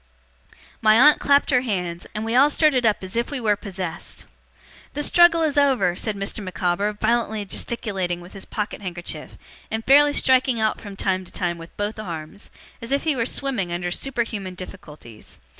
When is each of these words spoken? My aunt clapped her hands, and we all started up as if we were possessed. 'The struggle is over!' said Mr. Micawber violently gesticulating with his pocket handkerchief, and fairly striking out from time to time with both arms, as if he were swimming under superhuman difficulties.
My 0.81 0.99
aunt 0.99 1.19
clapped 1.19 1.51
her 1.51 1.61
hands, 1.61 2.07
and 2.15 2.25
we 2.25 2.33
all 2.33 2.49
started 2.49 2.87
up 2.87 3.03
as 3.03 3.15
if 3.15 3.29
we 3.29 3.39
were 3.39 3.55
possessed. 3.55 4.25
'The 4.95 5.03
struggle 5.03 5.43
is 5.43 5.59
over!' 5.59 5.95
said 5.95 6.15
Mr. 6.15 6.43
Micawber 6.43 6.93
violently 6.93 7.45
gesticulating 7.45 8.19
with 8.19 8.33
his 8.33 8.45
pocket 8.45 8.81
handkerchief, 8.81 9.37
and 9.69 9.85
fairly 9.85 10.13
striking 10.13 10.59
out 10.59 10.81
from 10.81 10.95
time 10.95 11.23
to 11.25 11.31
time 11.31 11.59
with 11.59 11.77
both 11.77 11.99
arms, 11.99 12.49
as 12.81 12.91
if 12.91 13.03
he 13.03 13.15
were 13.15 13.27
swimming 13.27 13.71
under 13.71 13.91
superhuman 13.91 14.55
difficulties. 14.55 15.37